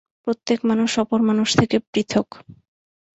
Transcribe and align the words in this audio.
প্রত্যেক 0.25 0.59
মানুষ 0.69 0.91
অপর 1.03 1.19
মানুষ 1.29 1.49
থেকে 1.59 1.77
পৃথক্। 1.91 2.29